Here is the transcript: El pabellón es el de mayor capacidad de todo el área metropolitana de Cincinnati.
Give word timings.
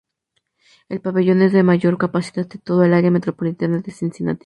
El 0.89 0.99
pabellón 0.99 1.43
es 1.43 1.51
el 1.53 1.57
de 1.57 1.61
mayor 1.61 1.99
capacidad 1.99 2.47
de 2.47 2.57
todo 2.57 2.83
el 2.83 2.95
área 2.95 3.11
metropolitana 3.11 3.81
de 3.81 3.91
Cincinnati. 3.91 4.39